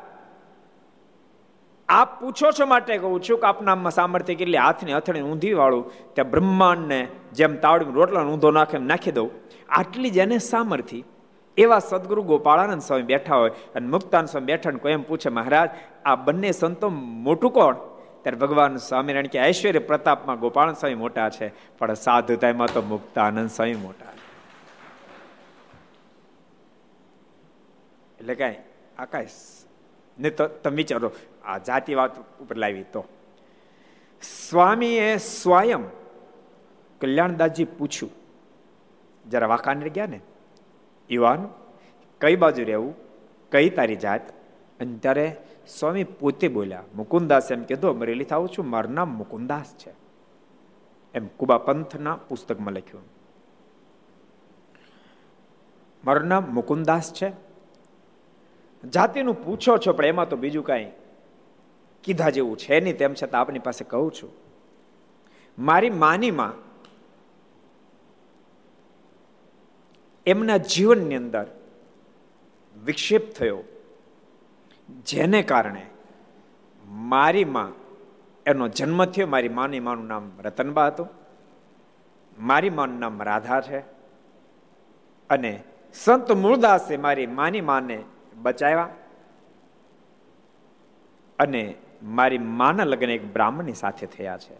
[1.89, 6.31] આપ પૂછો છો માટે કહું છું કે આપના સામર્થ્ય કેટલી હાથની અથડી ઊંધી વાળું, ત્યાં
[6.31, 9.31] બ્રહ્માંડને જેમ તાવડી રોટલા ઊંધો નાખે નાખી દઉં.
[9.69, 11.03] આટલી જેને સામર્થ્ય.
[11.57, 15.71] એવા સદગુરુ ગોપાળાનંદ સ્વામી બેઠા હોય અને મુક્તાન સ્વામી બેઠા કોઈ એમ પૂછે, મહારાજ,
[16.05, 16.89] આ બંને સંતો
[17.27, 17.75] મોટું કોણ?
[18.23, 23.75] ત્યારે ભગવાન સ્વામિનારાયણ કે ઐશ્વર્ય પ્રતાપમાં ગોપાળન સ્વામી મોટા છે, પણ સાધુતામાં તો મુક્તાનંદ સ્વામી
[23.75, 24.12] મોટા
[28.23, 28.57] એટલે કાંઈ
[28.99, 31.11] આ કાંઈ તો તમે વિચારો
[31.45, 33.05] આ જાતિ વાત ઉપર લાવી તો.
[34.23, 35.85] સ્વામીએ સ્વયં
[37.01, 38.13] કલ્યાણદાસજી પૂછ્યું.
[39.31, 40.21] જરા વાંકાનેર ગયા ને?
[41.11, 41.49] યુવાન,
[42.21, 42.95] કઈ બાજુ રહેવું?
[43.53, 44.31] કઈ તારી જાત?
[44.81, 47.53] અને ત્યારે સ્વામી પોતે બોલ્યા, મુકુંદાસ.
[47.53, 48.71] એમ કીધું અમરેલી થાવું છું.
[48.71, 49.91] મારું નામ મુકુંદાસ છે.
[51.15, 53.03] એમ કુબા પંથના પુસ્તકમાં લખ્યું.
[56.05, 57.52] મારું નામ મુકુંદાસ છે.
[58.85, 60.93] જાતિનું પૂછો છો, પણ એમાં તો બીજું કાંઈ
[62.05, 64.31] કીધા જેવું છે નહીં, તેમ છતાં આપની પાસે કહું છું.
[65.59, 66.55] મારી માનીમાં
[70.27, 71.47] એમના જીવનની અંદર
[72.85, 73.63] વિક્ષેપ થયો,
[75.07, 75.87] જેને કારણે
[76.85, 77.73] મારી માં,
[78.47, 81.09] એનો જન્મ થયો, મારી માની માનું નામ રતનબા હતું,
[82.39, 83.81] મારી માનું નામ રાધા છે,
[85.31, 85.63] અને
[85.95, 88.05] સંત મૂળદાસે મારી માની માને
[88.43, 88.89] બચાવ્યા?
[91.39, 94.55] અને મારી માના લગ્ન એક બ્રાહ્મણની સાથે થયા છે.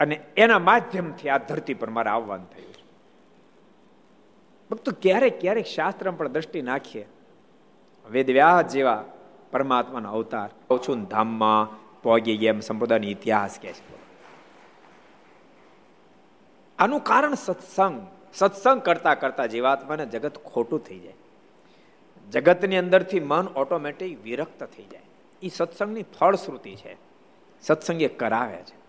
[0.00, 2.84] અને એના માધ્યમથી આ ધરતી પર મારે આવવાનું થયું છે.
[4.70, 7.08] ભક્તો, ક્યારેક ક્યારેક શાસ્ત્ર પણ દ્રષ્ટિ નાખીએ.
[8.10, 9.04] વેદવ્યાસ જેવા
[9.50, 10.50] પરમાત્માનો અવતાર.
[10.70, 13.92] ઓછું ધામમાં પોગી ગયા એમ સંપ્રદાયનો ઇતિહાસ કે છે.
[16.78, 18.06] આનું કારણ સત્સંગ.
[18.34, 21.14] સત્સંગ કરતા કરતા જીવાત્માને જગત ખોટું થઈ જાય.
[22.32, 25.02] જગતની અંદરથી મન ઓટોમેટિક વિરક્ત થઈ જાય.
[25.42, 26.96] એ સત્સંગની ફળશ્રુતિ છે.
[27.62, 28.82] સત્સંગ એ કરાવે છે.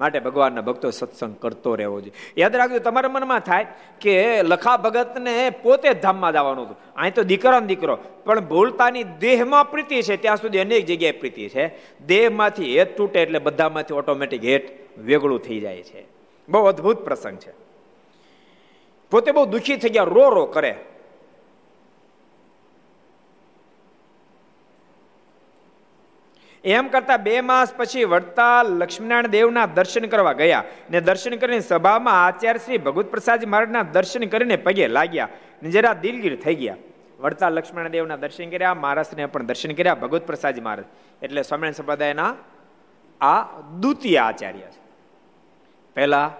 [0.00, 2.40] માટે ભગવાનના ભક્તો સત્સંગ કરતો રહેવો જોઈએ.
[2.40, 3.66] યાદ રાખજો, તમારા મનમાં થાય
[4.00, 6.94] કે લખા ભગતને પોતે ધામમાં જવાનું હતું.
[6.94, 7.98] અહીં તો દીકરો દીકરો.
[8.24, 10.16] પણ ભૂલતાની દેહમાં પ્રીતિ છે.
[10.16, 11.74] ત્યાં સુધી અનેક જગ્યાએ પ્રીતિ છે.
[12.06, 16.04] દેહમાંથી હેત તૂટે એટલે બધામાંથી ઓટોમેટિક હેત વેગળું થઈ જાય છે.
[16.48, 17.52] બહુ અદ્ભુત પ્રસંગ છે.
[19.10, 20.84] પોતે બહુ દુઃખી થઈ ગયા રો રો કરે.
[26.64, 32.26] એમ કરતા બે માસ પછી વડતા લક્ષ્મીનારાયણ દેવના દર્શન કરવા ગયા ને દર્શન કરીને સભામાં
[32.26, 35.28] આચાર્ય શ્રી ભગવત પ્રસાદજી મહારાજના દર્શન કરીને પગે લાગ્યા
[35.62, 36.76] ને જરા દિલગીર થઈ ગયા.
[37.20, 40.84] વડતા લક્ષ્મણ દેવના દર્શન કર્યા મહારાષ્ટ્રને પણ દર્શન કર્યા ભગવત પ્રસાદજી મહારાજ.
[41.22, 42.34] એટલે સ્વામિનારાયણ સંપ્રદાયના
[43.20, 44.80] આ દ્વિતીય આચાર્ય છે.
[45.94, 46.30] પહેલા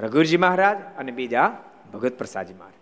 [0.00, 1.56] રઘુરજી મહારાજ અને બીજા
[1.92, 2.79] ભગત પ્રસાદજી મહારાજ.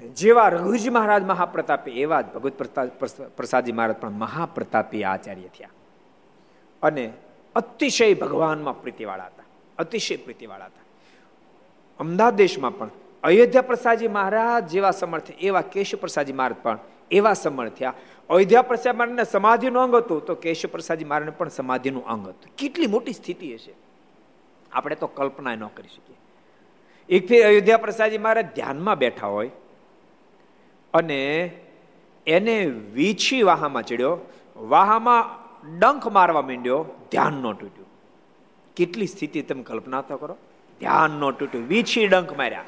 [0.00, 2.62] જેવા રઘુજી મહારાજ મહાપ્રતાપી, એવા જ ભગવત
[3.36, 5.68] પ્રસાદજી મહારાજ પણ મહાપ્રતાપી આચાર્ય થયા.
[6.82, 7.12] અને
[7.56, 9.44] અતિશય ભગવાનમાં પ્રીતિવાળા હતા.
[9.78, 10.82] અતિશય પ્રીતિવાળા હતા.
[12.00, 12.90] અમદાવાદ દેશમાં પણ
[13.22, 16.78] અયોધ્યા પ્રસાદજી મહારાજ જેવા સમર્થ, એવા કેશવ પ્રસાદજી મહારાજ પણ
[17.10, 17.94] એવા સમર્થ થયા.
[18.30, 22.56] અયોધ્યા પ્રસાદ મહારાજને સમાધિનું અંગ હતું, તો કેશવ પ્રસાદજી મહારાજને પણ સમાધિનું અંગ હતું.
[22.56, 23.74] કેટલી મોટી સ્થિતિ હશે?
[24.72, 26.16] આપણે તો કલ્પના ન કરી શકીએ.
[27.08, 29.50] એક ફેર અયોધ્યા પ્રસાદજી મહારાજ ધ્યાનમાં બેઠા હોય
[30.94, 31.50] અને
[32.26, 34.18] એને વીછી વાહામાં ચડ્યો.
[34.56, 35.44] વાહામાં
[35.78, 36.86] ડંખ મારવા માંડ્યો.
[37.10, 37.86] ધ્યાન ન તૂટ્યું.
[38.76, 40.36] કેટલી સ્થિતિ તમે કલ્પના તો કરો.
[40.80, 41.68] ધ્યાન ન તૂટ્યું.
[41.68, 42.64] વીછી ડંખ માર્યા.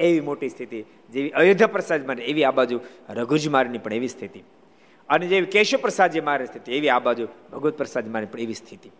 [0.00, 0.84] એવી મોટી સ્થિતિ.
[1.10, 4.42] જેવી અયોધ્યા પ્રસાદ મારી, એવી આ બાજુ રઘુજ મારની પણ એવી સ્થિતિ.
[5.08, 8.90] અને જેવી કેશવ પ્રસાદજી મારી સ્થિતિ, એવી આ બાજુ ભગવત પ્રસાદ મારી પણ એવી સ્થિતિ.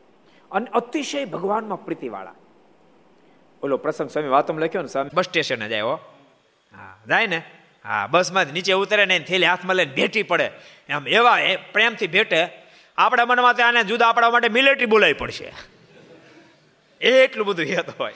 [0.50, 2.34] અને અતિશય ભગવાનમાં પ્રીતિવાળા.
[3.62, 5.10] ઓલો પ્રસંગ સ્વામી વાતમાં લખ્યો ને સ્વામી?
[5.14, 5.94] બસ સ્ટેશને જાય હો.
[6.76, 7.42] હા, જાય ને.
[7.84, 10.50] હા, બસમાં નીચે ઉતરે ને થેલી હાથમાં લઈને ભેટી પડે.
[10.88, 11.38] એમ એવા
[11.72, 12.48] પ્રેમથી ભેટે.
[12.98, 15.52] આપણા મનમાં ત્યાં જુદા આપણા માટે મિલિટરી બોલાવી પડશે.
[17.00, 18.14] એટલું બધું હેત હોય.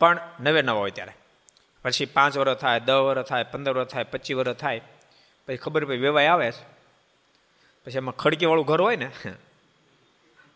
[0.00, 1.12] પણ નવે નવા હોય ત્યારે.
[1.82, 4.80] પછી પાંચ વર્ષ થાય, દસ વર્ષ થાય, પંદર વર્ષ થાય, પચીસ વર્ષ થાય.
[5.48, 6.64] પછી ખબર પડી વેવાય આવે છે
[7.84, 9.08] પછી એમાં ખડકીવાળું ઘર હોય ને,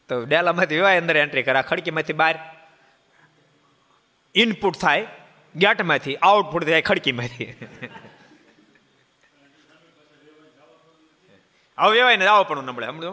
[0.08, 2.38] તો ડેલામાંથી વેવાય અંદર એન્ટ્રી કરા ખડકીમાંથી બહાર
[4.34, 5.06] ઇનપુટ થાય.
[5.56, 7.50] ગેટમાંથી આઉટપુટ થાય ખડકીમાંથી.
[11.78, 13.12] આવું વેવાય ને આવો પણ નબળે સમજો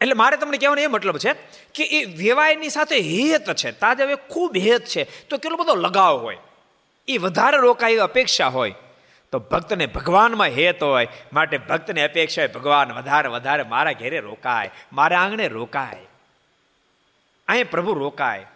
[0.00, 1.32] એટલે મારે તમને કહેવાનો એ મતલબ છે
[1.76, 5.02] કે એ વેવાયની સાથે હેત છે, તાજે હવે ખૂબ હેત છે.
[5.28, 6.40] તો કેટલો બધો લગાવ હોય,
[7.08, 8.76] એ વધારે રોકાય અપેક્ષા હોય,
[9.32, 14.70] તો ભક્તને ભગવાનમાં હેત હોય, માટે ભક્તને અપેક્ષા હોય, ભગવાન વધારે વધારે મારા ઘેરે રોકાય,
[14.92, 16.06] મારા આંગણે રોકાય.
[17.50, 18.46] અહીં પ્રભુ રોકાય.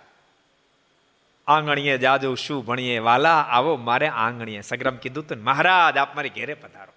[1.46, 2.98] આંગણીએ જાજો શું ભણીએ?
[2.98, 4.60] વાલા, આવો મારે આંગણીએ.
[4.60, 6.92] સગ્રામ કીધું તો મહારાજ, આપ મારી ઘેરે પધારો.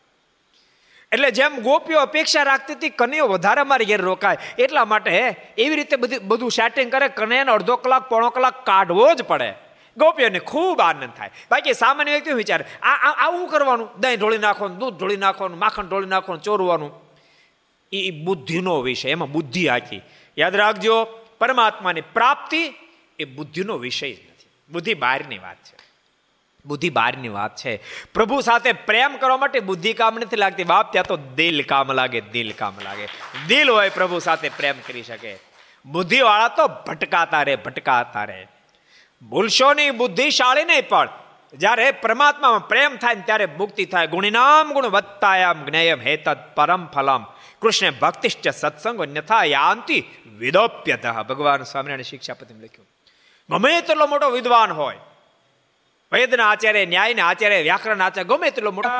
[1.11, 4.37] એટલે જેમ ગોપીઓ અપેક્ષા રાખતી હતી, કનૈયો વધારે મારી ઘેર રોકાય.
[4.59, 9.21] એટલા માટે એવી રીતે બધી બધું સેટિંગ કરે, કનૈયાને અડધો કલાક, પોણો કલાક કાઢવો જ
[9.21, 9.53] પડે.
[9.97, 11.29] ગોપીઓને ખૂબ આનંદ થાય.
[11.51, 12.65] બાકી સામાન્ય વ્યક્તિ વિચારે?
[12.81, 13.89] આ આવું કરવાનું?
[13.99, 16.91] દહીં ઢોળી નાખવાનું, દૂધ ઢોળી નાખવાનું, માખણ ઢોળી નાખવાનું, ચોરવાનું.
[17.91, 20.01] એ બુદ્ધિનો વિષય, એમાં બુદ્ધિ આખી.
[20.37, 21.07] યાદ રાખજો
[21.39, 22.73] પરમાત્માની પ્રાપ્તિ
[23.19, 24.49] એ બુદ્ધિનો વિષય જ નથી.
[24.69, 25.77] બુદ્ધિ બહારની વાત છે.
[26.65, 27.77] બુદ્ધિ બહારની વાત છે.
[28.13, 30.63] પ્રભુ સાથે પ્રેમ કરવા માટે બુદ્ધિ કામ નથી લાગતી.
[30.63, 33.07] બાપ, ત્યાં તો દિલ કામ લાગે, દિલ કામ લાગે.
[33.47, 35.39] દિલ હોય પ્રભુ સાથે પ્રેમ કરી શકે.
[35.85, 38.47] બુદ્ધિવાળા તો ભટકાતા રે ભટકાતા રે
[39.29, 41.09] ભૂલશો નહીં, બુદ્ધિશાળી નહીં પણ
[41.53, 44.07] જ્યારે પરમાત્મામાં પ્રેમ થાય ને ત્યારે મુક્તિ થાય.
[44.07, 47.25] ગુણિનામ ગુણ વત્તાયામ જ્ઞેયમ હેતદ પરમ ફલમ.
[47.61, 50.03] કૃષ્ણ ભક્તિશ્ચ સત્સંગ અન્યથા યાંતિ
[50.37, 51.05] વિદોપ્યત.
[51.05, 52.87] ભગવાન સ્વામિનારાયણ શિક્ષાપતિ લખ્યું.
[53.49, 54.97] ગમે તેટલો મોટો વિદ્વાન હોય
[56.11, 58.91] વેદના આચાર્ય, ન્યાયના આચાર્ય, વ્યાકરણ આચાર્ય, ગમે તેટલો મોટો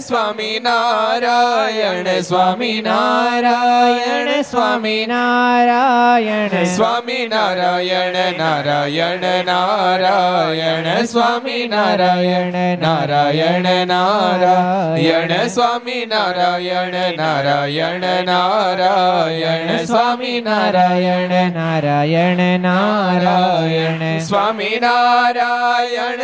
[0.00, 16.02] સ્વામી નારાયણ સ્વામી નારાયણ સ્વામી નારાયણ સ્વામી નારાયણ નારાયણ નારાયણ સ્વામી નારાયણ નારાયણ નારાયણ સ્વામી
[16.06, 26.23] નારાયણ નારાયણ નારાયણ સ્વામી નારાયણ નારાયણ નારાયણ સ્વામી નારાયણ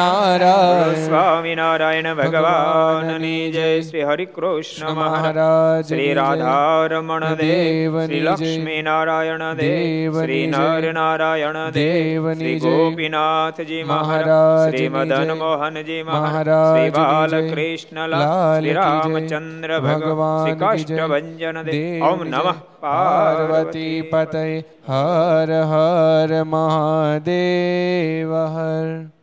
[0.00, 10.18] નારાયણ સ્વામિનારાયણ ભગવાનની જય શ્રી હરિ કૃષ્ણ મહારાજ શ્રી રાધારમણ દેવ શ્રી લક્ષ્મી નારાયણ દેવ
[10.18, 19.76] શ્રી નર નારાયણ દેવ શ્રી ગોપીનાથજી મહારાજ શ્રી મદન મોહનજી મહારાજ શ્રી બાલકૃષ્ણ શ્રી રામચંદ્ર
[19.80, 24.44] ભગવાન શ્રી કાષ્ટભન દેવ ઓમ નમઃ પાર્વતી પતય
[24.90, 29.19] હર હર મહાદેવ હર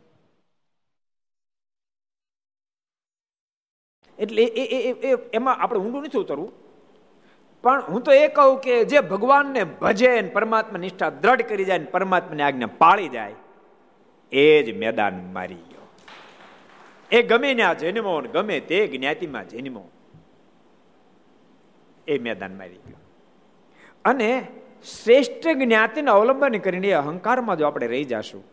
[4.18, 4.64] એટલે એ
[5.08, 6.50] એ એમાં આપણે ઊંડું નથી ઉતરવું.
[7.64, 11.88] પણ હું તો એ કહું કે જે ભગવાનને ભજે પરમાત્મા નિષ્ઠા દ્રઢ કરી જાય ને
[11.94, 13.38] પરમાત્માની આજ્ઞા પાળી જાય,
[14.32, 15.86] એ જ મેદાન મારી ગયો.
[17.10, 19.84] એ ગમે ને આ જન્મો ગમે તે જ્ઞાતિમાં જન્મો,
[22.06, 23.02] એ મેદાન મારી ગયો.
[24.04, 24.30] અને
[24.92, 28.44] શ્રેષ્ઠ જ્ઞાતિને અવલંબન કરીને અહંકારમાં જો આપણે રહી જશું,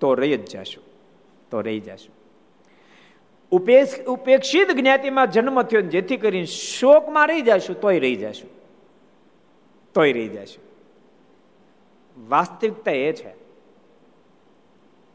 [0.00, 0.84] તો રહી જ જશું,
[1.50, 2.17] તો રહી જશું.
[3.50, 8.50] ઉપેક્ષિત જ્ઞાતિમાં જન્મ થયો જેથી કરીને શોકમાં રહી જશું, તોય રહી જશું.
[9.94, 10.64] તોય રહી જશું.
[12.28, 13.34] વાસ્તવિકતા એ છે.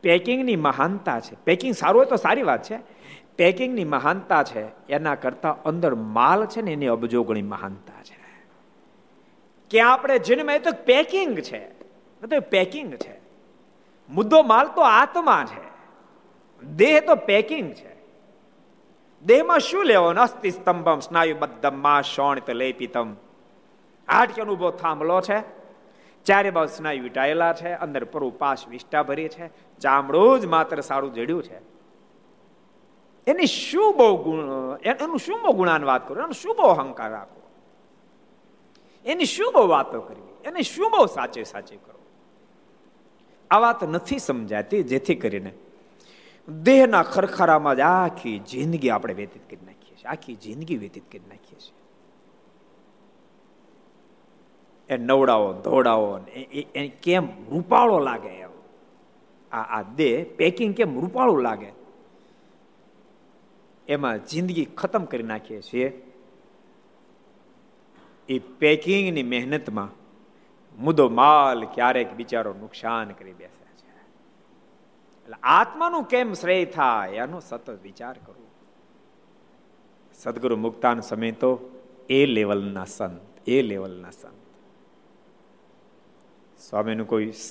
[0.02, 1.36] પેકિંગની મહાનતા છે.
[1.44, 2.80] પેકિંગ સારું હોય તો સારી વાત છે.
[3.36, 8.24] પેકિંગની મહાનતા છે, એના કરતા અંદર માલ છે ને એની અબજોગણી મહાનતા છે.
[9.70, 11.60] કે આપણે જન્મ, એ તો પેકિંગ છે.
[12.30, 13.20] તો પેકિંગ છે.
[14.10, 15.74] મુદ્દો માલ તો આત્મા છે.
[16.66, 17.93] દેહ તો પેકિંગ છે.
[19.26, 20.24] દેહમાં શું લેવાનું?
[20.24, 23.14] અસ્થિ સ્તંભમ સ્નાયુ બદ્ધમમાં શોણિત લેપિતમ.
[24.08, 25.42] આઠ અનુભવ થાંભલો છે.
[26.24, 27.74] ચારે બાજુ સ્નાયુ વિટાયેલા છે.
[27.74, 29.78] અંદર પરુ પાસ વિષ્ટા ભરી છે.
[29.80, 31.74] ચામડું જ માત્ર સારું જડ્યું છે.
[33.28, 36.24] એની શું બહુ ગુણ એનું શું બહુ ગુણાન વાત કરું?
[36.24, 37.42] એનું શું બહુ અહંકાર રાખવો?
[39.06, 40.34] એની શું બહુ વાતો કરવી?
[40.46, 42.00] એને શું બહુ સાચે સાચે કરો
[43.52, 45.52] આ વાત નથી સમજાતી, જેથી કરીને
[46.50, 50.10] દેહના ખરખરામાં જ આખી જિંદગી આપણે વ્યતીત કરી નાખીએ છીએ.
[50.10, 51.74] આખી જિંદગી વ્યતીત કરી નાખીએ છીએ.
[54.90, 58.50] એ નવડાવો ધોડાવો એ કેમ રૂપાળો લાગે એમ?
[59.52, 61.72] આ આ દેહ પેકિંગ કેમ રૂપાળું લાગે?
[63.88, 66.14] એમાં જિંદગી ખતમ કરી નાખીએ છીએ.
[68.30, 69.90] એ પેકિંગની મહેનતમાં
[70.84, 73.63] મુદ્દો માલ ક્યારેક બિચારો નુકસાન કરી બેસે.
[75.34, 78.48] એટલે આત્માનું કેમ શ્રેય થાય એનો સતત વિચાર કરવો.
[80.14, 84.34] સદગુરુ મુક્તાન સમય તો એ લેવલના સંત, એ લેવલના સંત.
[86.60, 87.32] સ્વામીનું કોઈ